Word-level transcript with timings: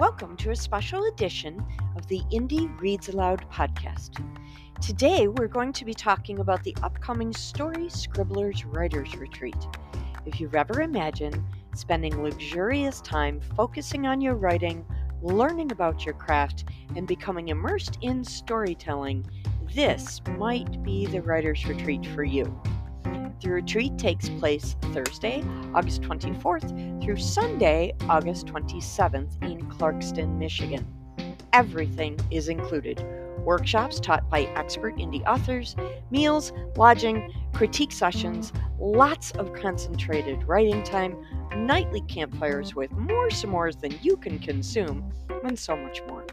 Welcome 0.00 0.34
to 0.38 0.50
a 0.50 0.56
special 0.56 1.04
edition 1.04 1.62
of 1.94 2.06
the 2.06 2.22
Indie 2.32 2.74
Reads 2.80 3.10
Aloud 3.10 3.44
podcast. 3.52 4.24
Today, 4.80 5.28
we're 5.28 5.46
going 5.46 5.74
to 5.74 5.84
be 5.84 5.92
talking 5.92 6.38
about 6.38 6.64
the 6.64 6.74
upcoming 6.82 7.34
Story 7.34 7.90
Scribblers 7.90 8.64
Writers 8.64 9.14
Retreat. 9.16 9.58
If 10.24 10.40
you've 10.40 10.54
ever 10.54 10.80
imagined 10.80 11.44
spending 11.74 12.22
luxurious 12.22 13.02
time 13.02 13.42
focusing 13.54 14.06
on 14.06 14.22
your 14.22 14.36
writing, 14.36 14.86
learning 15.20 15.70
about 15.70 16.06
your 16.06 16.14
craft, 16.14 16.64
and 16.96 17.06
becoming 17.06 17.48
immersed 17.48 17.98
in 18.00 18.24
storytelling, 18.24 19.26
this 19.74 20.22
might 20.38 20.82
be 20.82 21.04
the 21.04 21.20
Writers 21.20 21.66
Retreat 21.66 22.06
for 22.06 22.24
you. 22.24 22.58
The 23.40 23.50
retreat 23.50 23.96
takes 23.96 24.28
place 24.28 24.76
Thursday, 24.92 25.42
August 25.74 26.02
24th 26.02 27.02
through 27.02 27.16
Sunday, 27.16 27.94
August 28.06 28.46
27th 28.48 29.42
in 29.42 29.66
Clarkston, 29.70 30.36
Michigan. 30.36 30.86
Everything 31.54 32.20
is 32.30 32.50
included 32.50 33.02
workshops 33.38 33.98
taught 33.98 34.28
by 34.28 34.42
expert 34.56 34.94
indie 34.96 35.26
authors, 35.26 35.74
meals, 36.10 36.52
lodging, 36.76 37.32
critique 37.54 37.92
sessions, 37.92 38.52
lots 38.78 39.30
of 39.32 39.54
concentrated 39.54 40.44
writing 40.44 40.82
time, 40.82 41.16
nightly 41.56 42.02
campfires 42.02 42.74
with 42.74 42.92
more 42.92 43.30
s'mores 43.30 43.80
than 43.80 43.98
you 44.02 44.18
can 44.18 44.38
consume, 44.38 45.10
and 45.44 45.58
so 45.58 45.74
much 45.74 46.02
more. 46.08 46.26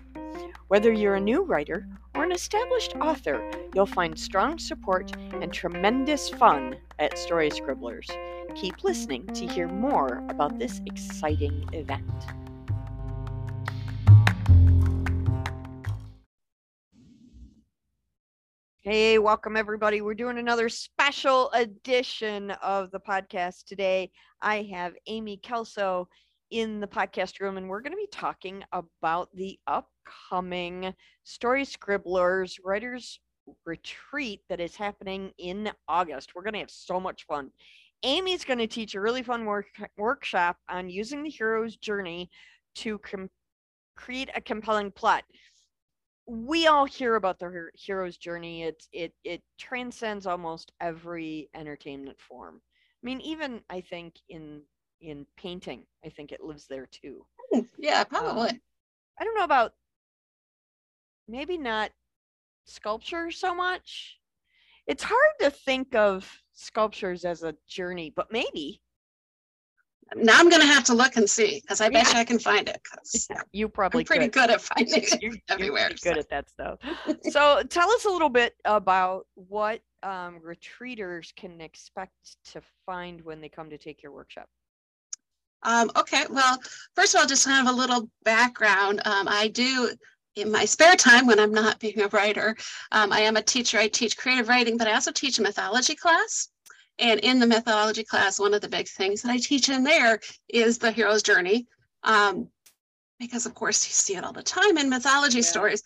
Whether 0.67 0.91
you're 0.91 1.15
a 1.15 1.21
new 1.21 1.43
writer 1.43 1.87
or 2.17 2.23
an 2.23 2.31
established 2.31 2.95
author, 2.95 3.48
you'll 3.76 3.85
find 3.85 4.17
strong 4.17 4.57
support 4.57 5.16
and 5.34 5.53
tremendous 5.53 6.30
fun 6.30 6.76
at 6.98 7.16
Story 7.16 7.52
Scribblers. 7.52 8.09
Keep 8.55 8.84
listening 8.84 9.27
to 9.27 9.45
hear 9.45 9.67
more 9.67 10.26
about 10.27 10.57
this 10.57 10.81
exciting 10.88 11.70
event. 11.73 12.10
Hey, 18.82 19.20
welcome 19.20 19.55
everybody. 19.55 20.01
We're 20.01 20.15
doing 20.15 20.40
another 20.40 20.70
special 20.70 21.51
edition 21.51 22.49
of 22.63 22.90
the 22.90 22.99
podcast 22.99 23.65
today. 23.65 24.10
I 24.41 24.63
have 24.73 24.93
Amy 25.05 25.40
Klco 25.45 26.07
in 26.51 26.79
the 26.79 26.87
podcast 26.87 27.40
room, 27.40 27.57
and 27.57 27.67
we're 27.67 27.81
going 27.81 27.91
to 27.91 27.98
be 27.98 28.07
talking 28.12 28.63
about 28.71 29.29
the 29.34 29.59
upcoming 29.67 30.93
Story 31.23 31.65
Scribblers 31.65 32.57
Writers 32.63 33.20
Retreat 33.65 34.41
that 34.49 34.59
is 34.59 34.76
happening 34.76 35.31
in 35.37 35.71
August. 35.87 36.34
We're 36.35 36.43
going 36.43 36.54
to 36.54 36.59
have 36.59 36.71
so 36.71 36.99
much 36.99 37.26
fun. 37.26 37.51
Amy's 38.04 38.45
going 38.45 38.59
to 38.59 38.67
teach 38.67 38.95
a 38.95 39.01
really 39.01 39.23
fun 39.23 39.45
work, 39.45 39.67
workshop 39.98 40.57
on 40.70 40.89
using 40.89 41.23
the 41.23 41.29
hero's 41.29 41.76
journey 41.77 42.29
to 42.76 42.99
com- 42.99 43.29
create 43.95 44.29
a 44.35 44.41
compelling 44.41 44.91
plot. 44.91 45.23
We 46.27 46.67
all 46.67 46.85
hear 46.85 47.15
about 47.15 47.39
the 47.39 47.70
hero's 47.73 48.17
journey. 48.17 48.63
It's 48.63 48.89
it 48.91 49.13
it 49.23 49.41
transcends 49.57 50.27
almost 50.27 50.73
every 50.82 51.49
entertainment 51.55 52.20
form. 52.20 52.61
I 53.01 53.05
mean, 53.05 53.21
even 53.21 53.61
I 53.70 53.79
think 53.82 54.15
in 54.27 54.61
in 55.01 55.26
painting. 55.37 55.84
I 56.05 56.09
think 56.09 56.31
it 56.31 56.41
lives 56.41 56.67
there 56.67 56.87
too. 56.87 57.26
Hmm, 57.51 57.62
yeah, 57.77 58.03
probably. 58.03 58.49
Um, 58.49 58.62
I 59.20 59.23
don't 59.23 59.35
know 59.35 59.43
about 59.43 59.73
maybe 61.27 61.57
not 61.57 61.91
sculpture 62.65 63.31
so 63.31 63.54
much. 63.54 64.17
It's 64.85 65.03
hard 65.03 65.34
to 65.41 65.50
think 65.50 65.95
of 65.95 66.29
sculptures 66.53 67.25
as 67.25 67.44
a 67.44 67.56
journey, 67.67 68.13
but 68.16 68.31
maybe. 68.31 68.81
Now 70.16 70.39
I'm 70.39 70.50
going 70.50 70.62
to 70.62 70.67
have 70.67 70.85
to 70.85 70.94
look 70.94 71.17
and 71.17 71.29
see 71.29 71.59
because 71.61 71.81
I 71.81 71.85
yeah. 71.85 72.03
bet 72.03 72.13
you 72.13 72.19
I 72.19 72.23
can 72.23 72.39
find 72.39 72.69
it. 72.69 72.79
Yeah, 73.29 73.41
you 73.51 73.67
probably 73.67 74.01
I'm 74.01 74.06
pretty 74.06 74.25
could. 74.28 74.34
good 74.34 74.50
at 74.51 74.61
finding 74.61 75.03
it 75.03 75.22
you're, 75.22 75.34
everywhere. 75.50 75.89
You're 75.89 75.97
so. 75.97 76.09
good 76.11 76.17
at 76.19 76.29
that 76.29 76.49
stuff. 76.49 76.79
so 77.29 77.61
tell 77.69 77.89
us 77.91 78.05
a 78.05 78.09
little 78.09 78.29
bit 78.29 78.55
about 78.63 79.27
what 79.35 79.81
um, 80.03 80.39
retreaters 80.45 81.35
can 81.35 81.59
expect 81.59 82.38
to 82.53 82.61
find 82.85 83.22
when 83.22 83.41
they 83.41 83.49
come 83.49 83.69
to 83.69 83.77
take 83.77 84.01
your 84.01 84.13
workshop. 84.13 84.47
Um, 85.63 85.91
okay, 85.95 86.25
well, 86.29 86.59
first 86.95 87.16
of 87.16 87.22
all, 87.22 87.28
just 87.28 87.45
kind 87.45 87.68
of 87.68 87.73
a 87.73 87.78
little 87.78 88.09
background. 88.23 89.01
Um, 89.06 89.28
I 89.28 89.47
do 89.47 89.91
in 90.38 90.51
my 90.51 90.66
spare 90.66 90.95
time 90.95 91.25
when 91.25 91.40
I'm 91.40 91.53
not 91.53 91.79
being 91.81 92.01
a 92.01 92.07
writer, 92.07 92.56
um, 92.91 93.12
I 93.12 93.22
am 93.22 93.38
a 93.38 93.41
teacher. 93.41 93.78
I 93.78 93.88
teach 93.88 94.17
creative 94.17 94.47
writing, 94.47 94.78
but 94.78 94.88
I 94.88 94.94
also 94.94 95.12
teach 95.12 95.40
a 95.40 95.44
mythology 95.44 95.96
class. 95.96 96.50
And 97.00 97.19
in 97.19 97.40
the 97.40 97.47
mythology 97.47 98.03
class, 98.03 98.40
one 98.40 98.53
of 98.53 98.62
the 98.62 98.69
big 98.69 98.88
things 98.88 99.22
that 99.22 99.31
I 99.31 99.38
teach 99.38 99.69
in 99.69 99.84
there 99.84 100.19
is 100.50 100.78
the 100.78 100.91
hero's 100.91 101.22
journey. 101.22 101.67
Um, 102.03 102.50
because, 103.19 103.46
of 103.46 103.53
course, 103.53 103.85
you 103.88 103.94
see 103.94 104.16
it 104.16 104.23
all 104.23 104.34
the 104.34 104.44
time 104.44 104.78
in 104.78 104.90
mythology 104.90 105.40
yeah. 105.40 105.44
stories. 105.44 105.84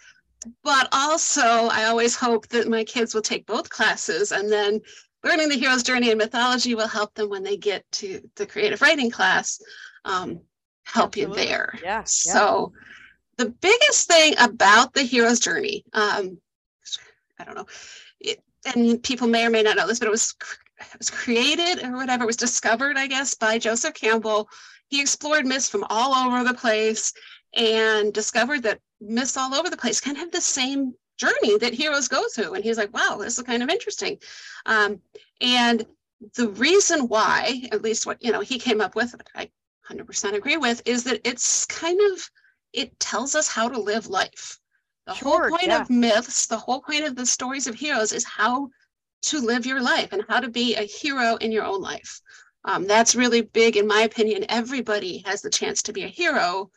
But 0.64 0.88
also, 0.92 1.42
I 1.42 1.86
always 1.86 2.16
hope 2.16 2.48
that 2.50 2.68
my 2.68 2.84
kids 2.84 3.14
will 3.14 3.22
take 3.22 3.46
both 3.46 3.70
classes 3.70 4.32
and 4.32 4.52
then 4.52 4.82
learning 5.24 5.50
the 5.50 5.56
hero's 5.56 5.84
journey 5.84 6.12
in 6.12 6.18
mythology 6.18 6.76
will 6.76 6.88
help 6.88 7.14
them 7.14 7.30
when 7.30 7.44
they 7.44 7.58
get 7.58 7.90
to 7.92 8.22
the 8.36 8.46
creative 8.46 8.82
writing 8.82 9.12
class 9.12 9.62
um, 10.06 10.40
help 10.86 11.16
Absolutely. 11.16 11.44
you 11.44 11.48
there 11.48 11.80
yeah 11.84 12.04
so 12.06 12.74
yeah. 12.74 13.46
the 13.46 13.52
biggest 13.62 14.08
thing 14.08 14.34
about 14.40 14.94
the 14.94 15.04
hero's 15.04 15.40
journey 15.40 15.84
um, 15.94 16.38
i 17.40 17.44
don't 17.44 17.56
know 17.56 17.68
it, 18.20 18.42
and 18.74 19.02
people 19.04 19.28
may 19.28 19.46
or 19.46 19.50
may 19.50 19.64
not 19.64 19.78
know 19.78 19.88
this 19.88 20.00
but 20.00 20.08
it 20.08 20.12
was 20.12 20.34
it 20.80 20.98
was 20.98 21.10
created 21.10 21.84
or 21.84 21.96
whatever 21.96 22.24
it 22.24 22.28
was 22.28 22.38
discovered 22.38 22.98
i 22.98 23.08
guess 23.08 23.36
by 23.36 23.58
joseph 23.58 23.94
campbell 23.94 24.50
he 24.88 25.00
explored 25.02 25.46
myths 25.46 25.70
from 25.70 25.86
all 25.90 26.14
over 26.14 26.44
the 26.44 26.54
place 26.54 27.14
and 27.56 28.14
discovered 28.14 28.64
that 28.64 28.80
myths 29.00 29.38
all 29.38 29.54
over 29.54 29.70
the 29.70 29.78
place 29.78 30.02
kind 30.02 30.18
of 30.18 30.22
have 30.22 30.32
the 30.32 30.42
same 30.42 30.94
journey 31.18 31.58
that 31.60 31.74
heroes 31.74 32.08
go 32.08 32.24
through. 32.34 32.54
And 32.54 32.64
he's 32.64 32.78
like, 32.78 32.94
wow, 32.94 33.18
this 33.20 33.38
is 33.38 33.44
kind 33.44 33.64
of 33.64 33.70
interesting. 33.70 34.18
Um, 34.66 35.00
and 35.40 35.86
the 36.36 36.50
reason 36.50 37.08
why, 37.08 37.68
at 37.72 37.82
least 37.82 38.06
what 38.06 38.24
you 38.24 38.32
know 38.32 38.42
he 38.42 38.60
came 38.60 38.82
up 38.82 38.96
with, 38.96 39.16
I 39.36 39.50
100% 39.90 40.34
agree 40.34 40.58
with, 40.58 40.82
is 40.86 41.04
that 41.06 41.22
it's 41.28 41.66
kind 41.66 42.00
of 42.12 42.30
it 42.74 43.00
tells 43.00 43.36
us 43.36 43.48
how 43.48 43.68
to 43.68 43.80
live 43.80 44.08
life. 44.08 44.60
The 45.08 45.16
sure, 45.16 45.50
whole 45.50 45.58
point 45.58 45.68
yeah. 45.68 45.82
of 45.82 45.90
myths, 45.90 46.46
the 46.48 46.58
whole 46.58 46.82
point 46.82 47.06
of 47.06 47.16
the 47.16 47.26
stories 47.26 47.68
of 47.68 47.76
heroes 47.76 48.14
is 48.14 48.24
how 48.24 48.70
to 49.24 49.40
live 49.40 49.66
your 49.66 49.82
life 49.82 50.14
and 50.14 50.24
how 50.28 50.40
to 50.40 50.50
be 50.50 50.76
a 50.76 50.84
hero 50.84 51.36
in 51.38 51.52
your 51.52 51.66
own 51.66 51.82
life. 51.82 52.22
Um, 52.64 52.86
that's 52.86 53.16
really 53.16 53.42
big, 53.42 53.78
in 53.78 53.88
my 53.88 54.02
opinion. 54.02 54.46
Everybody 54.50 55.24
has 55.26 55.42
the 55.42 55.50
chance 55.50 55.82
to 55.84 55.94
be 55.94 56.04
a 56.04 56.08
hero 56.08 56.70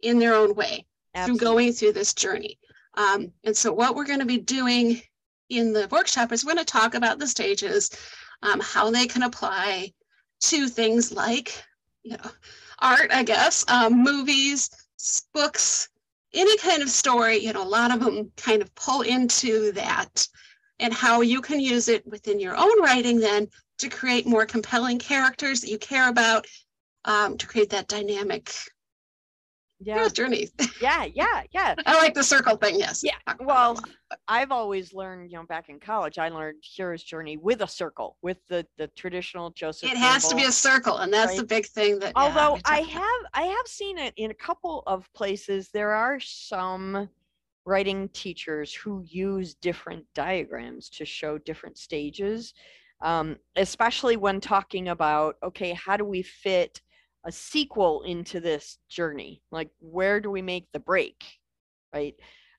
in 0.00 0.18
their 0.18 0.34
own 0.34 0.54
way 0.54 0.86
Absolutely. 1.14 1.38
through 1.38 1.46
going 1.46 1.72
through 1.72 1.92
this 1.92 2.14
journey. 2.14 2.58
Um, 2.94 3.32
and 3.44 3.56
so 3.56 3.72
what 3.72 3.94
we're 3.94 4.06
going 4.06 4.20
to 4.20 4.26
be 4.26 4.38
doing 4.38 5.00
in 5.48 5.72
the 5.72 5.88
workshop 5.90 6.32
is 6.32 6.44
we're 6.44 6.54
going 6.54 6.64
to 6.64 6.70
talk 6.70 6.94
about 6.94 7.18
the 7.18 7.26
stages, 7.26 7.90
um, 8.42 8.60
how 8.60 8.90
they 8.90 9.06
can 9.06 9.22
apply 9.22 9.92
to 10.40 10.68
things 10.68 11.12
like, 11.12 11.62
you 12.02 12.12
know, 12.12 12.30
art, 12.80 13.10
I 13.12 13.22
guess, 13.22 13.64
um, 13.68 14.02
movies, 14.02 14.70
books, 15.32 15.88
any 16.34 16.56
kind 16.58 16.82
of 16.82 16.90
story, 16.90 17.38
you 17.38 17.52
know, 17.52 17.62
a 17.62 17.64
lot 17.64 17.92
of 17.92 18.00
them 18.00 18.32
kind 18.36 18.62
of 18.62 18.74
pull 18.74 19.02
into 19.02 19.72
that. 19.72 20.26
And 20.78 20.92
how 20.92 21.20
you 21.20 21.40
can 21.40 21.60
use 21.60 21.88
it 21.88 22.04
within 22.06 22.40
your 22.40 22.56
own 22.56 22.82
writing 22.82 23.20
then 23.20 23.48
to 23.78 23.88
create 23.88 24.26
more 24.26 24.46
compelling 24.46 24.98
characters 24.98 25.60
that 25.60 25.70
you 25.70 25.78
care 25.78 26.08
about, 26.08 26.46
um, 27.04 27.36
to 27.38 27.46
create 27.46 27.70
that 27.70 27.88
dynamic 27.88 28.52
yeah. 29.84 30.08
Journey 30.08 30.48
yeah 30.80 31.04
yeah 31.04 31.42
yeah. 31.52 31.74
I 31.86 31.94
like 31.98 32.14
the 32.14 32.24
circle 32.24 32.56
thing 32.56 32.78
yes. 32.78 33.02
Yeah 33.04 33.34
well 33.40 33.78
i've 34.28 34.50
always 34.50 34.92
learned 34.92 35.30
you 35.30 35.38
know 35.38 35.44
back 35.46 35.68
in 35.68 35.78
college 35.80 36.18
i 36.18 36.28
learned 36.28 36.62
hero's 36.62 37.02
journey 37.02 37.36
with 37.36 37.62
a 37.62 37.66
circle 37.66 38.16
with 38.22 38.38
the 38.48 38.66
the 38.78 38.88
traditional 38.88 39.50
joseph 39.50 39.90
it 39.90 39.96
has 39.96 40.28
to 40.28 40.36
be 40.36 40.44
a 40.44 40.52
circle 40.52 40.98
and 40.98 41.12
that's 41.12 41.32
right? 41.32 41.38
the 41.38 41.44
big 41.44 41.66
thing 41.66 41.98
that 41.98 42.12
although 42.16 42.56
yeah, 42.56 42.62
i 42.66 42.80
have 42.80 43.20
i 43.34 43.42
have 43.42 43.66
seen 43.66 43.98
it 43.98 44.12
in 44.16 44.30
a 44.30 44.34
couple 44.34 44.82
of 44.86 45.08
places. 45.14 45.70
There 45.72 45.92
are 45.92 46.18
some 46.20 47.08
writing 47.64 48.08
teachers 48.10 48.74
who 48.74 49.04
use 49.06 49.54
different 49.54 50.04
diagrams 50.14 50.88
to 50.90 51.04
show 51.04 51.38
different 51.38 51.78
stages 51.78 52.54
um, 53.02 53.36
especially 53.56 54.16
when 54.16 54.40
talking 54.40 54.88
about 54.88 55.36
okay 55.42 55.72
how 55.72 55.96
do 55.96 56.04
we 56.04 56.22
fit 56.22 56.80
a 57.24 57.32
sequel 57.32 58.02
into 58.02 58.40
this 58.40 58.78
journey 58.88 59.42
like 59.50 59.70
where 59.78 60.20
do 60.20 60.30
we 60.30 60.42
make 60.42 60.66
the 60.72 60.80
break 60.80 61.24
right? 61.92 62.14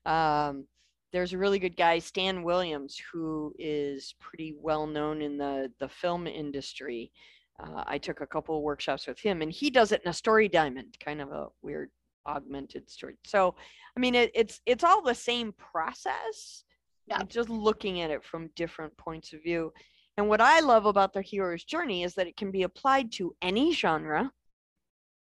Um, 0.06 0.66
there's 1.12 1.32
a 1.32 1.38
really 1.38 1.58
good 1.58 1.76
guy 1.76 1.98
stan 1.98 2.42
williams 2.42 3.00
who 3.12 3.54
is 3.58 4.14
pretty 4.20 4.54
well 4.60 4.86
known 4.86 5.22
in 5.22 5.38
the 5.38 5.70
the 5.78 5.88
film 5.88 6.26
industry. 6.26 7.12
Uh, 7.60 7.84
i 7.86 7.96
took 7.96 8.20
a 8.20 8.26
couple 8.26 8.56
of 8.56 8.62
workshops 8.62 9.06
with 9.06 9.18
him 9.18 9.40
and 9.40 9.52
he 9.52 9.70
does 9.70 9.92
it 9.92 10.02
in 10.04 10.10
a 10.10 10.12
story 10.12 10.48
diamond 10.48 10.96
kind 10.98 11.20
of 11.20 11.30
a 11.30 11.46
weird 11.62 11.90
augmented 12.26 12.90
story. 12.90 13.16
So 13.24 13.54
i 13.96 14.00
mean 14.00 14.14
it, 14.14 14.30
it's 14.34 14.60
it's 14.66 14.84
all 14.84 15.02
the 15.02 15.14
same 15.14 15.52
process 15.52 16.64
yeah. 17.06 17.22
just 17.28 17.50
looking 17.50 18.00
at 18.00 18.10
it 18.10 18.24
from 18.24 18.48
different 18.56 18.96
points 18.96 19.34
of 19.34 19.42
view. 19.42 19.72
And 20.16 20.28
what 20.28 20.40
i 20.40 20.60
love 20.60 20.86
about 20.86 21.12
the 21.12 21.22
hero's 21.22 21.64
journey 21.64 22.02
is 22.02 22.14
that 22.14 22.26
it 22.26 22.36
can 22.36 22.50
be 22.50 22.64
applied 22.64 23.12
to 23.12 23.34
any 23.40 23.72
genre 23.72 24.32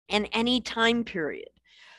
and 0.08 0.28
any 0.32 0.60
time 0.60 1.04
period. 1.04 1.48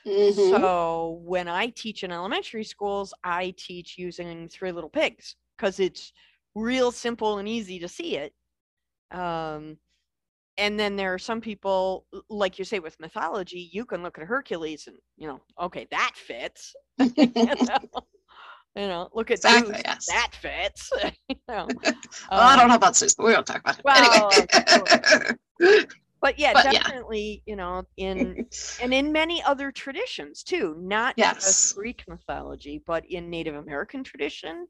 Mhm. 0.06 0.52
So 0.52 1.20
when 1.24 1.48
I 1.48 1.68
teach 1.68 2.04
in 2.04 2.12
elementary 2.12 2.64
schools, 2.64 3.14
I 3.24 3.54
teach 3.58 3.98
using 3.98 4.48
Three 4.48 4.72
Little 4.72 4.90
Pigs 4.90 5.36
because 5.58 5.80
it's 5.80 6.14
real 6.54 6.92
simple 6.92 7.40
and 7.40 7.48
easy 7.48 7.80
to 7.80 7.88
see 7.88 8.18
it. 8.18 8.34
Um, 9.12 9.78
and 10.58 10.80
then 10.80 10.96
there 10.96 11.14
are 11.14 11.20
some 11.20 11.42
people, 11.42 12.06
like 12.30 12.58
you 12.60 12.66
say, 12.66 12.80
with 12.80 13.00
mythology, 13.00 13.70
you 13.74 13.86
can 13.86 14.04
look 14.04 14.18
at 14.18 14.26
Hercules 14.26 14.88
and 14.88 14.98
you 15.18 15.28
know, 15.28 15.42
okay, 15.60 15.88
that 15.92 16.12
fits. 16.16 16.74
you 16.98 17.32
know, 17.36 18.06
You 18.76 18.88
know, 18.88 19.10
look 19.14 19.32
at 19.32 19.38
Exactly, 19.38 19.74
Zeus, 19.76 19.84
yes. 19.86 20.06
that 20.08 20.32
fits. 20.34 20.92
you 21.30 21.36
know, 21.48 21.68
well, 21.84 21.96
I 22.32 22.54
um, 22.54 22.60
don't 22.60 22.68
know 22.70 22.76
about 22.76 22.96
Zeus, 22.96 23.16
but 23.16 23.26
we 23.26 23.32
don't 23.32 23.46
talk 23.48 23.62
about 23.62 23.80
it. 23.80 23.86
Well, 23.86 24.32
anyway. 25.60 25.86
But 26.26 26.40
yeah, 26.40 26.54
but 26.54 26.72
yeah. 26.72 26.84
definitely, 26.84 27.44
you 27.46 27.56
know, 27.56 27.84
in 27.98 28.38
and 28.82 28.94
in 28.94 29.12
many 29.12 29.44
other 29.44 29.72
traditions 29.72 30.44
too, 30.44 30.76
not 30.80 31.16
Yes. 31.18 31.46
just 31.46 31.76
Greek 31.76 32.04
mythology, 32.08 32.82
but 32.86 33.06
in 33.10 33.30
Native 33.30 33.56
American 33.56 34.04
tradition, 34.04 34.68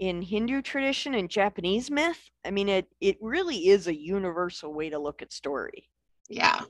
in 0.00 0.22
Hindu 0.22 0.62
tradition, 0.62 1.14
and 1.14 1.30
Japanese 1.30 1.90
myth. 1.90 2.18
I 2.44 2.50
mean, 2.50 2.68
it 2.68 2.88
it 3.00 3.18
really 3.20 3.68
is 3.68 3.86
a 3.86 3.94
universal 3.96 4.74
way 4.74 4.90
to 4.90 4.98
look 4.98 5.22
at 5.22 5.32
story. 5.32 5.88
yeah. 6.28 6.62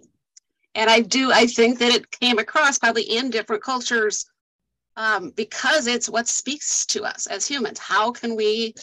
And 0.75 0.91
I 0.91 1.01
do, 1.01 1.33
I 1.33 1.47
think 1.47 1.79
that 1.81 1.95
it 1.95 2.11
came 2.11 2.39
across 2.39 2.79
probably 2.79 3.03
in 3.05 3.31
different 3.31 3.63
cultures 3.63 4.27
um, 4.97 5.31
because 5.31 5.87
it's 5.87 6.09
what 6.09 6.29
speaks 6.29 6.87
to 6.87 7.05
us 7.05 7.27
as 7.27 7.47
humans. 7.47 7.79
How 7.79 8.13
can 8.13 8.37
we 8.37 8.75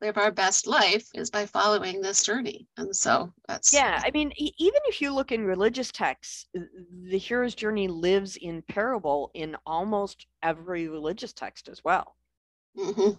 live 0.00 0.16
our 0.18 0.30
best 0.30 0.66
life 0.66 1.06
is 1.14 1.30
by 1.30 1.46
following 1.46 2.00
this 2.00 2.24
journey. 2.24 2.66
And 2.76 2.94
so 2.94 3.32
that's, 3.48 3.72
Yeah, 3.72 4.02
I 4.04 4.10
mean, 4.10 4.32
e- 4.36 4.54
even 4.58 4.80
if 4.86 5.00
you 5.00 5.12
look 5.12 5.32
in 5.32 5.44
religious 5.44 5.90
texts, 5.90 6.46
the 6.54 7.18
hero's 7.18 7.54
journey 7.54 7.88
lives 7.88 8.36
in 8.36 8.62
parable 8.62 9.30
in 9.34 9.56
almost 9.66 10.26
every 10.42 10.88
religious 10.88 11.32
text 11.32 11.68
as 11.68 11.82
well. 11.84 12.16
Mhm. 12.76 13.18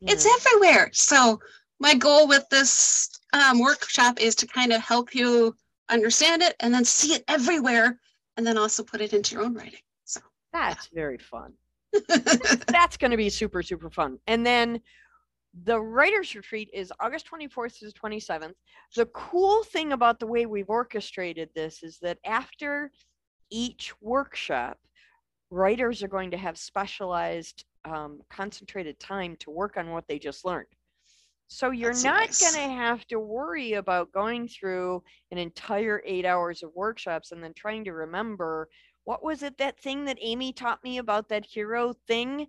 you 0.00 0.08
it's 0.08 0.26
everywhere. 0.46 0.90
So 0.92 1.40
my 1.78 1.94
goal 1.94 2.26
with 2.26 2.48
this 2.50 3.08
um, 3.32 3.60
workshop 3.60 4.20
is 4.20 4.34
to 4.36 4.46
kind 4.46 4.72
of 4.72 4.80
help 4.80 5.14
you 5.14 5.54
understand 5.88 6.42
it 6.42 6.56
and 6.60 6.72
then 6.72 6.84
see 6.84 7.14
it 7.14 7.24
everywhere 7.28 8.00
and 8.36 8.46
then 8.46 8.56
also 8.58 8.82
put 8.82 9.00
it 9.00 9.12
into 9.12 9.34
your 9.34 9.44
own 9.44 9.54
writing. 9.54 9.80
So 10.04 10.20
That's 10.52 10.88
very 10.88 11.18
fun. 11.18 11.52
That's 12.08 12.96
going 12.96 13.10
to 13.10 13.16
be 13.16 13.30
super, 13.30 13.62
super 13.62 13.90
fun. 13.90 14.18
And 14.26 14.44
then 14.44 14.80
the 15.64 15.80
writers 15.80 16.34
retreat 16.34 16.68
is 16.72 16.92
August 17.00 17.28
24th 17.30 17.78
to 17.78 17.86
the 17.86 17.92
27th. 17.92 18.54
The 18.94 19.06
cool 19.06 19.64
thing 19.64 19.92
about 19.92 20.20
the 20.20 20.26
way 20.26 20.46
we've 20.46 20.68
orchestrated 20.68 21.50
this 21.54 21.82
is 21.82 21.98
that 22.02 22.18
after 22.24 22.90
each 23.50 23.92
workshop, 24.00 24.78
writers 25.50 26.02
are 26.02 26.08
going 26.08 26.30
to 26.30 26.36
have 26.36 26.58
specialized, 26.58 27.64
um, 27.84 28.20
concentrated 28.30 28.98
time 29.00 29.36
to 29.40 29.50
work 29.50 29.76
on 29.76 29.90
what 29.90 30.06
they 30.06 30.18
just 30.18 30.44
learned. 30.44 30.66
So 31.48 31.70
you're 31.70 31.92
That's 31.92 32.04
not 32.04 32.20
nice. 32.20 32.40
going 32.40 32.68
to 32.68 32.74
have 32.74 33.06
to 33.06 33.18
worry 33.18 33.74
about 33.74 34.12
going 34.12 34.48
through 34.48 35.02
an 35.30 35.38
entire 35.38 36.02
eight 36.04 36.26
hours 36.26 36.62
of 36.62 36.70
workshops 36.74 37.32
and 37.32 37.42
then 37.42 37.54
trying 37.54 37.84
to 37.84 37.92
remember 37.92 38.68
what 39.04 39.24
was 39.24 39.42
it 39.42 39.56
that 39.56 39.80
thing 39.80 40.04
that 40.04 40.18
Amy 40.20 40.52
taught 40.52 40.84
me 40.84 40.98
about 40.98 41.30
that 41.30 41.46
hero 41.46 41.94
thing? 42.06 42.46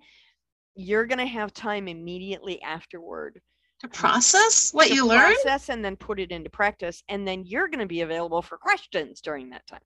You're 0.75 1.05
going 1.05 1.19
to 1.19 1.25
have 1.25 1.53
time 1.53 1.87
immediately 1.87 2.61
afterward 2.61 3.41
to 3.81 3.87
process 3.87 4.71
what 4.71 4.87
to 4.87 4.93
you 4.93 5.05
learn. 5.07 5.33
process 5.33 5.69
and 5.69 5.83
then 5.83 5.95
put 5.95 6.19
it 6.19 6.31
into 6.31 6.49
practice. 6.49 7.03
And 7.09 7.27
then 7.27 7.43
you're 7.45 7.67
going 7.67 7.79
to 7.79 7.85
be 7.85 8.01
available 8.01 8.41
for 8.41 8.57
questions 8.57 9.21
during 9.21 9.49
that 9.51 9.65
time. 9.67 9.81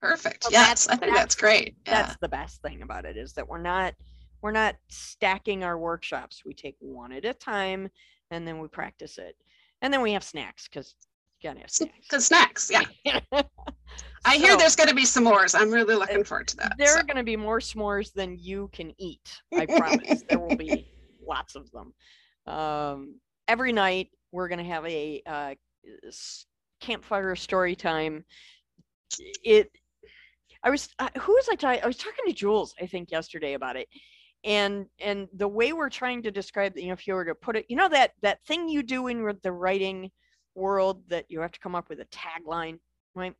Perfect. 0.00 0.44
So 0.44 0.50
yes, 0.50 0.86
that's- 0.86 0.88
I 0.88 0.96
think 1.04 1.16
that's 1.16 1.34
great. 1.36 1.76
Yeah. 1.86 2.02
That's 2.02 2.16
the 2.20 2.28
best 2.28 2.60
thing 2.62 2.82
about 2.82 3.04
it 3.04 3.16
is 3.16 3.32
that 3.34 3.46
we're 3.46 3.62
not 3.62 3.94
we're 4.42 4.50
not 4.50 4.74
stacking 4.88 5.62
our 5.62 5.78
workshops. 5.78 6.42
We 6.44 6.52
take 6.52 6.74
one 6.80 7.12
at 7.12 7.24
a 7.24 7.32
time 7.32 7.88
and 8.32 8.46
then 8.46 8.58
we 8.58 8.66
practice 8.66 9.18
it. 9.18 9.36
And 9.82 9.94
then 9.94 10.02
we 10.02 10.12
have 10.14 10.24
snacks 10.24 10.66
because 10.68 10.96
you 11.40 11.48
gotta 11.48 11.60
have 11.60 11.70
snacks. 11.70 12.08
Good 12.08 12.22
snacks. 12.22 12.70
Yeah. 13.04 13.20
I 14.24 14.36
hear 14.36 14.56
there's 14.56 14.76
going 14.76 14.88
to 14.88 14.94
be 14.94 15.02
s'mores. 15.02 15.58
I'm 15.58 15.70
really 15.70 15.96
looking 15.96 16.24
forward 16.24 16.48
to 16.48 16.56
that. 16.58 16.74
There 16.78 16.88
so. 16.88 17.00
are 17.00 17.02
going 17.02 17.16
to 17.16 17.24
be 17.24 17.36
more 17.36 17.58
s'mores 17.58 18.12
than 18.12 18.38
you 18.38 18.70
can 18.72 18.92
eat. 18.98 19.40
I 19.54 19.66
promise. 19.76 20.22
there 20.28 20.38
will 20.38 20.56
be 20.56 20.88
lots 21.26 21.56
of 21.56 21.70
them. 21.72 21.92
Um, 22.46 23.16
every 23.48 23.72
night 23.72 24.10
we're 24.30 24.48
going 24.48 24.58
to 24.58 24.64
have 24.64 24.86
a 24.86 25.22
uh, 25.26 25.54
campfire 26.80 27.34
story 27.36 27.74
time. 27.74 28.24
It. 29.44 29.70
I 30.62 30.70
was. 30.70 30.88
Uh, 30.98 31.08
who 31.18 31.32
was 31.32 31.48
I 31.50 31.56
talking? 31.56 31.82
I 31.82 31.86
was 31.86 31.96
talking 31.96 32.24
to 32.26 32.32
Jules. 32.32 32.74
I 32.80 32.86
think 32.86 33.10
yesterday 33.10 33.54
about 33.54 33.76
it. 33.76 33.88
And 34.44 34.86
and 35.00 35.28
the 35.34 35.48
way 35.48 35.72
we're 35.72 35.90
trying 35.90 36.22
to 36.22 36.30
describe, 36.30 36.76
you 36.76 36.86
know, 36.86 36.92
if 36.92 37.06
you 37.06 37.14
were 37.14 37.24
to 37.24 37.34
put 37.34 37.56
it, 37.56 37.66
you 37.68 37.76
know 37.76 37.88
that 37.88 38.12
that 38.22 38.44
thing 38.46 38.68
you 38.68 38.82
do 38.82 39.08
in 39.08 39.36
the 39.42 39.52
writing 39.52 40.10
world 40.54 41.02
that 41.08 41.26
you 41.28 41.40
have 41.40 41.52
to 41.52 41.60
come 41.60 41.74
up 41.74 41.88
with 41.88 42.00
a 42.00 42.06
tagline, 42.06 42.78
right? 43.14 43.34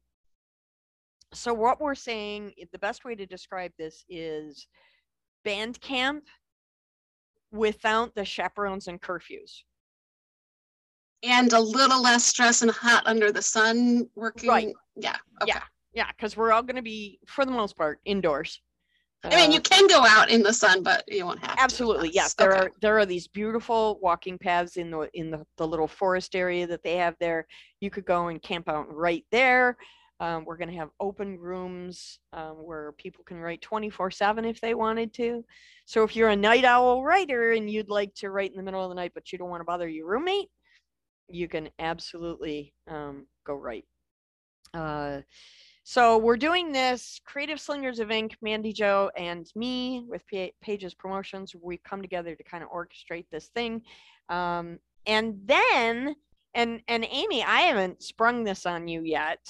So 1.32 1.52
what 1.54 1.80
we're 1.80 1.94
saying, 1.94 2.52
the 2.72 2.78
best 2.78 3.04
way 3.04 3.14
to 3.14 3.26
describe 3.26 3.72
this 3.78 4.04
is 4.08 4.66
band 5.44 5.80
camp 5.80 6.24
without 7.50 8.14
the 8.14 8.24
chaperones 8.24 8.88
and 8.88 9.00
curfews 9.00 9.62
and 11.22 11.52
a 11.52 11.60
little 11.60 12.02
less 12.02 12.24
stress 12.24 12.62
and 12.62 12.70
hot 12.70 13.02
under 13.06 13.30
the 13.30 13.42
sun 13.42 14.08
working. 14.14 14.48
Right. 14.50 14.74
Yeah. 14.96 15.16
Okay. 15.42 15.52
Yeah. 15.54 15.62
yeah 15.94 16.08
because 16.16 16.36
we're 16.36 16.52
all 16.52 16.62
going 16.62 16.76
to 16.76 16.82
be 16.82 17.18
for 17.26 17.44
the 17.44 17.52
most 17.52 17.76
part 17.76 18.00
indoors 18.04 18.60
I 19.24 19.36
mean, 19.36 19.50
Uh, 19.50 19.54
you 19.54 19.60
can 19.60 19.86
go 19.86 20.04
out 20.04 20.30
in 20.30 20.42
the 20.42 20.52
sun, 20.52 20.82
but 20.82 21.04
you 21.06 21.24
won't 21.24 21.38
have 21.46 21.54
to. 21.56 21.62
absolutely 21.62 22.10
yes 22.12 22.34
That's- 22.34 22.54
there 22.54 22.64
are 22.64 22.70
there 22.80 22.98
are 22.98 23.06
these 23.06 23.28
beautiful 23.28 23.98
walking 24.02 24.36
paths 24.38 24.76
in 24.76 24.90
the 24.90 25.08
in 25.14 25.30
the, 25.30 25.44
the 25.58 25.66
little 25.66 25.86
forest 25.88 26.34
area 26.34 26.66
that 26.66 26.82
they 26.82 26.96
have 26.96 27.14
there 27.20 27.46
you 27.80 27.88
could 27.90 28.04
go 28.04 28.28
and 28.28 28.42
camp 28.42 28.68
out 28.68 28.92
right 28.92 29.24
there 29.30 29.76
um, 30.22 30.44
we're 30.44 30.56
going 30.56 30.70
to 30.70 30.76
have 30.76 30.90
open 31.00 31.36
rooms 31.36 32.20
um, 32.32 32.54
where 32.64 32.92
people 32.92 33.24
can 33.24 33.38
write 33.38 33.60
24 33.60 34.12
7 34.12 34.44
if 34.44 34.60
they 34.60 34.74
wanted 34.74 35.12
to 35.14 35.44
so 35.84 36.04
if 36.04 36.14
you're 36.14 36.28
a 36.28 36.36
night 36.36 36.64
owl 36.64 37.02
writer 37.02 37.52
and 37.52 37.68
you'd 37.68 37.90
like 37.90 38.14
to 38.14 38.30
write 38.30 38.52
in 38.52 38.56
the 38.56 38.62
middle 38.62 38.82
of 38.82 38.88
the 38.88 38.94
night 38.94 39.12
but 39.14 39.32
you 39.32 39.38
don't 39.38 39.50
want 39.50 39.60
to 39.60 39.64
bother 39.64 39.88
your 39.88 40.06
roommate 40.06 40.48
you 41.28 41.48
can 41.48 41.68
absolutely 41.80 42.72
um, 42.88 43.26
go 43.44 43.54
write 43.54 43.84
uh, 44.74 45.20
so 45.84 46.16
we're 46.16 46.36
doing 46.36 46.70
this 46.70 47.20
Creative 47.24 47.60
Slingers 47.60 47.98
of 47.98 48.12
Ink, 48.12 48.36
Mandy 48.40 48.72
Joe 48.72 49.10
and 49.16 49.50
me 49.56 50.04
with 50.06 50.22
Pa- 50.32 50.54
Pages 50.62 50.94
Promotions. 50.94 51.56
We 51.60 51.78
come 51.78 52.00
together 52.00 52.36
to 52.36 52.44
kind 52.44 52.62
of 52.62 52.70
orchestrate 52.70 53.26
this 53.32 53.48
thing. 53.48 53.82
Um, 54.28 54.78
and 55.06 55.40
then, 55.44 56.14
and 56.54 56.80
and 56.86 57.04
Amy, 57.10 57.42
I 57.42 57.62
haven't 57.62 58.00
sprung 58.00 58.44
this 58.44 58.64
on 58.64 58.86
you 58.86 59.02
yet, 59.02 59.40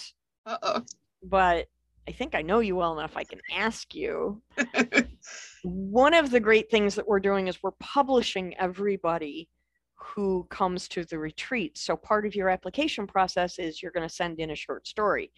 Uh-oh. 0.46 0.82
but 1.22 1.68
I 2.08 2.12
think 2.12 2.34
I 2.34 2.42
know 2.42 2.60
you 2.60 2.76
well 2.76 2.98
enough. 2.98 3.16
I 3.16 3.24
can 3.24 3.40
ask 3.54 3.94
you. 3.94 4.42
One 5.62 6.14
of 6.14 6.30
the 6.30 6.40
great 6.40 6.70
things 6.70 6.96
that 6.96 7.06
we're 7.06 7.20
doing 7.20 7.46
is 7.46 7.62
we're 7.62 7.70
publishing 7.78 8.56
everybody 8.58 9.48
who 9.94 10.44
comes 10.50 10.88
to 10.88 11.04
the 11.04 11.18
retreat. 11.18 11.78
So 11.78 11.96
part 11.96 12.26
of 12.26 12.34
your 12.34 12.48
application 12.48 13.06
process 13.06 13.60
is 13.60 13.80
you're 13.80 13.92
going 13.92 14.08
to 14.08 14.12
send 14.12 14.40
in 14.40 14.50
a 14.50 14.56
short 14.56 14.88
story. 14.88 15.32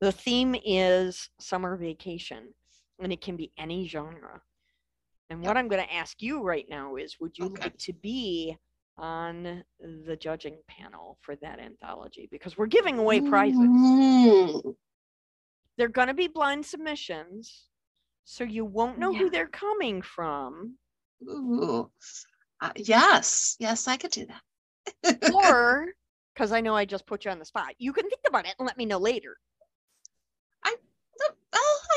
The 0.00 0.10
theme 0.10 0.56
is 0.64 1.30
summer 1.38 1.76
vacation, 1.76 2.52
and 3.00 3.12
it 3.12 3.20
can 3.20 3.36
be 3.36 3.52
any 3.56 3.86
genre. 3.86 4.42
And 5.30 5.42
what 5.42 5.56
I'm 5.56 5.68
going 5.68 5.84
to 5.84 5.94
ask 5.94 6.20
you 6.20 6.42
right 6.42 6.66
now 6.68 6.96
is 6.96 7.20
would 7.20 7.38
you 7.38 7.44
Okay. 7.46 7.62
like 7.62 7.78
to 7.78 7.92
be 7.92 8.56
on 8.98 9.62
the 9.80 10.16
judging 10.16 10.58
panel 10.68 11.16
for 11.20 11.36
that 11.36 11.60
anthology? 11.60 12.28
Because 12.30 12.58
we're 12.58 12.66
giving 12.66 12.98
away 12.98 13.20
prizes. 13.20 13.68
They're 15.76 15.88
going 15.88 16.08
to 16.08 16.14
be 16.14 16.26
blind 16.28 16.66
submissions, 16.66 17.68
so 18.24 18.42
you 18.44 18.64
won't 18.64 18.98
know 18.98 19.12
Yeah. 19.12 19.18
who 19.20 19.30
they're 19.30 19.46
coming 19.46 20.02
from. 20.02 20.76
Ooh. 21.22 21.90
Uh, 22.60 22.70
yes. 22.76 23.56
Yes, 23.60 23.86
I 23.86 23.96
could 23.96 24.10
do 24.10 24.26
that. 24.26 25.22
or 25.34 25.86
because 26.34 26.52
I 26.52 26.60
know 26.60 26.74
I 26.74 26.84
just 26.84 27.06
put 27.06 27.24
you 27.24 27.30
on 27.30 27.38
the 27.38 27.44
spot, 27.44 27.74
you 27.78 27.92
can 27.92 28.08
think 28.08 28.22
about 28.26 28.46
it 28.46 28.54
and 28.58 28.66
let 28.66 28.76
me 28.76 28.86
know 28.86 28.98
later. 28.98 29.36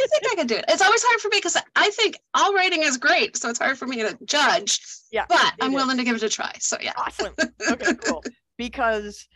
I 0.02 0.08
think 0.20 0.24
I 0.32 0.36
could 0.36 0.48
do 0.48 0.56
it. 0.56 0.66
It's 0.68 0.82
always 0.82 1.04
hard 1.04 1.20
for 1.20 1.28
me 1.30 1.38
because 1.38 1.58
I 1.76 1.90
think 1.92 2.18
all 2.34 2.54
writing 2.54 2.84
is 2.84 2.98
great, 2.98 3.38
so 3.38 3.50
it's 3.50 3.60
hard 3.60 3.78
for 3.78 3.88
me 3.88 3.98
to 3.98 4.18
judge. 4.26 4.80
Yeah, 5.12 5.26
But 5.30 5.54
I'm 5.62 5.72
is. 5.72 5.76
willing 5.76 5.98
to 5.98 6.04
give 6.04 6.16
it 6.16 6.24
a 6.24 6.30
try. 6.30 6.52
So 6.60 6.78
yeah. 6.82 6.94
Awesome. 6.98 7.34
Okay, 7.72 7.94
cool. 7.96 8.24
Because 8.58 9.28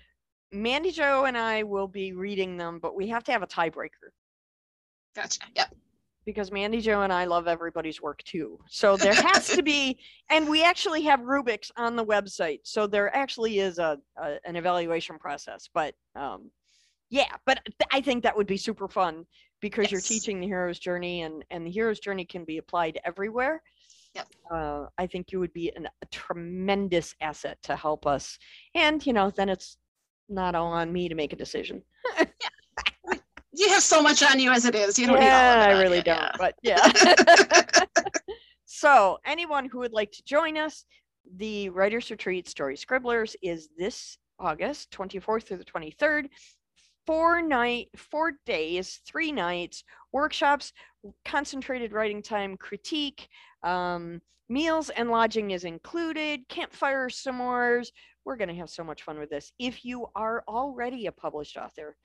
Mandy 0.51 0.91
Joe 0.91 1.25
and 1.25 1.37
I 1.37 1.63
will 1.63 1.87
be 1.87 2.13
reading 2.13 2.57
them, 2.57 2.79
but 2.81 2.95
we 2.95 3.07
have 3.09 3.23
to 3.25 3.31
have 3.31 3.43
a 3.43 3.47
tiebreaker 3.47 4.11
Gotcha. 5.15 5.41
Yep. 5.55 5.73
because 6.25 6.51
Mandy 6.51 6.81
Joe 6.81 7.01
and 7.03 7.11
I 7.13 7.25
love 7.25 7.47
everybody's 7.47 8.01
work 8.01 8.21
too. 8.23 8.59
So 8.69 8.97
there 8.97 9.13
has 9.33 9.47
to 9.49 9.63
be, 9.63 9.97
and 10.29 10.47
we 10.49 10.63
actually 10.63 11.03
have 11.03 11.21
rubrics 11.21 11.71
on 11.77 11.95
the 11.95 12.05
website. 12.05 12.59
So 12.63 12.87
there 12.87 13.13
actually 13.15 13.59
is 13.59 13.79
a, 13.79 13.97
a 14.17 14.35
an 14.45 14.55
evaluation 14.55 15.17
process. 15.17 15.69
But 15.73 15.93
um, 16.15 16.51
yeah, 17.09 17.33
but 17.45 17.59
I 17.91 18.01
think 18.01 18.23
that 18.23 18.35
would 18.35 18.47
be 18.47 18.57
super 18.57 18.87
fun 18.87 19.25
because 19.61 19.91
you're 19.91 20.01
teaching 20.01 20.39
the 20.39 20.47
hero's 20.47 20.79
journey 20.79 21.21
and 21.21 21.43
and 21.49 21.65
the 21.65 21.71
hero's 21.71 21.99
journey 21.99 22.25
can 22.25 22.43
be 22.45 22.57
applied 22.57 22.99
everywhere 23.05 23.61
Yep. 24.15 24.27
uh, 24.49 24.85
i 24.97 25.05
think 25.07 25.31
you 25.31 25.39
would 25.39 25.51
be 25.53 25.71
an, 25.75 25.87
a 26.01 26.05
tremendous 26.07 27.13
asset 27.19 27.57
to 27.63 27.75
help 27.75 28.07
us. 28.07 28.37
And 28.73 29.05
you 29.05 29.11
know 29.13 29.29
then 29.29 29.49
it's 29.49 29.77
not 30.29 30.55
all 30.55 30.71
on 30.71 30.91
me 30.91 31.09
to 31.09 31.15
make 31.15 31.33
a 31.33 31.35
decision. 31.35 31.83
You 33.57 33.69
have 33.69 33.83
so 33.83 34.01
much 34.01 34.21
on 34.21 34.37
you 34.37 34.51
as 34.51 34.65
it 34.65 34.75
is. 34.75 34.99
You 34.99 35.07
don't 35.07 35.19
need 35.19 35.27
all 35.27 35.31
of 35.31 35.67
yeah 35.69 35.75
i 35.77 35.81
really 35.81 36.01
don't 36.01 36.17
yeah. 36.17 36.31
but 36.37 36.55
yeah. 36.61 37.85
So 38.65 39.17
anyone 39.25 39.69
who 39.69 39.79
would 39.79 39.93
like 39.93 40.11
to 40.11 40.23
join 40.23 40.57
us 40.57 40.83
the 41.37 41.69
writers 41.69 42.11
retreat 42.11 42.49
story 42.49 42.75
scribblers 42.75 43.35
is 43.41 43.69
this 43.77 44.17
august 44.39 44.91
24th 44.91 45.43
through 45.43 45.57
the 45.57 45.63
23rd 45.63 46.27
four 47.05 47.41
night 47.41 47.89
four 47.95 48.33
days 48.45 49.01
three 49.05 49.31
nights 49.31 49.83
workshops 50.11 50.73
concentrated 51.23 51.93
writing 51.93 52.21
time 52.21 52.57
critique 52.57 53.27
um, 53.63 54.21
meals 54.49 54.89
and 54.91 55.09
lodging 55.09 55.51
is 55.51 55.63
included 55.63 56.41
campfire 56.49 57.09
s'mores 57.09 57.87
we're 58.25 58.35
going 58.35 58.49
to 58.49 58.55
have 58.55 58.69
so 58.69 58.83
much 58.83 59.03
fun 59.03 59.19
with 59.19 59.29
this 59.29 59.51
if 59.59 59.85
you 59.85 60.07
are 60.15 60.43
already 60.47 61.05
a 61.05 61.11
published 61.11 61.57
author 61.57 61.95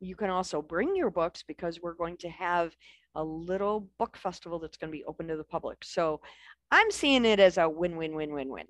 you 0.00 0.16
can 0.16 0.30
also 0.30 0.62
bring 0.62 0.96
your 0.96 1.10
books 1.10 1.44
because 1.46 1.80
we're 1.82 1.94
going 1.94 2.16
to 2.16 2.28
have 2.28 2.74
a 3.16 3.24
little 3.24 3.88
book 3.98 4.16
festival 4.16 4.58
that's 4.58 4.76
going 4.76 4.90
to 4.90 4.96
be 4.96 5.04
open 5.04 5.26
to 5.26 5.36
the 5.36 5.44
public 5.44 5.78
so 5.82 6.20
i'm 6.70 6.90
seeing 6.90 7.24
it 7.24 7.40
as 7.40 7.58
a 7.58 7.68
win-win-win-win-win 7.68 8.66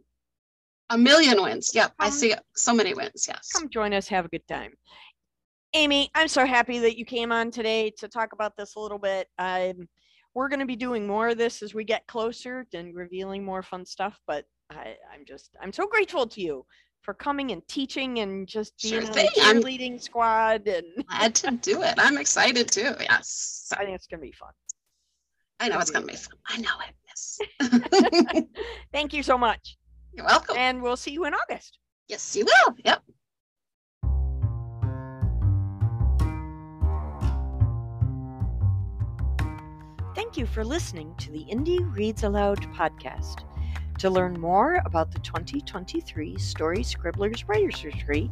A 0.91 0.99
million 0.99 1.41
wins. 1.41 1.71
Yep. 1.73 1.93
I 2.01 2.11
see 2.11 2.35
so 2.57 2.75
many 2.75 2.95
wins. 2.95 3.27
Yes. 3.29 3.53
come 3.53 3.69
join 3.69 3.95
us 3.95 4.09
have 4.09 4.25
a 4.25 4.29
good 4.29 4.47
time 4.49 4.73
amy 5.75 6.11
i'm 6.15 6.29
so 6.29 6.45
happy 6.45 6.79
that 6.79 6.99
you 6.99 7.05
came 7.05 7.31
on 7.33 7.51
today 7.51 7.91
to 7.99 8.09
talk 8.09 8.33
about 8.33 8.57
this 8.57 8.75
a 8.77 8.81
little 8.81 8.99
bit 8.99 9.29
um, 9.39 9.89
we're 10.35 10.49
going 10.49 10.61
to 10.61 10.67
be 10.67 10.77
doing 10.77 11.07
more 11.07 11.29
of 11.29 11.39
this 11.39 11.63
as 11.63 11.75
we 11.75 11.85
get 11.85 12.07
closer 12.07 12.67
and 12.75 12.95
revealing 12.95 13.45
more 13.45 13.63
fun 13.63 13.85
stuff 13.87 14.19
but 14.27 14.45
I, 14.71 14.97
i'm 15.13 15.25
just 15.27 15.51
i'm 15.63 15.73
so 15.73 15.87
grateful 15.87 16.27
to 16.27 16.41
you 16.41 16.65
for 17.03 17.15
coming 17.15 17.51
and 17.53 17.67
teaching 17.67 18.19
and 18.19 18.47
just 18.47 18.75
being 18.83 18.95
Sure 18.95 19.01
on 19.03 19.07
the 19.07 19.13
thing, 19.15 19.29
I'm- 19.43 19.63
cheerleading 19.63 20.01
squad 20.01 20.69
and 20.69 20.85
Glad 21.09 21.35
to 21.37 21.51
do 21.53 21.83
it. 21.83 21.95
I'm 21.97 22.19
excited 22.19 22.71
too. 22.71 22.95
Yes. 23.01 23.69
i 23.77 23.85
think 23.85 23.95
it's 23.95 24.07
going 24.07 24.21
to 24.21 24.27
be 24.27 24.33
fun 24.33 24.51
I 25.63 25.69
know 25.69 25.79
it's 25.79 25.91
going 25.91 26.07
to 26.07 26.13
be 26.13 26.17
fun. 26.19 26.39
I 26.49 26.57
know 26.57 26.71
it. 26.89 26.95
Yes. 27.07 28.45
thank 28.93 29.13
you 29.13 29.23
so 29.23 29.37
much 29.39 29.77
You're 30.15 30.25
welcome. 30.27 30.57
and 30.59 30.83
we'll 30.83 30.97
see 30.97 31.11
you 31.13 31.25
in 31.27 31.35
august 31.35 31.79
Yes, 32.09 32.35
you 32.35 32.45
will. 32.45 32.75
Yep. 32.85 33.03
Thank 40.21 40.37
you 40.37 40.45
for 40.45 40.67
listening 40.67 41.15
to 41.17 41.31
the 41.31 41.47
Indie 41.47 41.81
Reads 41.97 42.25
Aloud 42.25 42.61
podcast. 42.75 43.43
To 44.01 44.11
learn 44.11 44.39
more 44.39 44.83
about 44.85 45.13
the 45.13 45.19
2023 45.21 46.37
Story 46.37 46.83
Scribblers 46.83 47.49
Writers 47.49 47.83
Retreat, 47.83 48.31